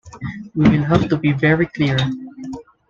[0.55, 1.95] We will have to be very clear.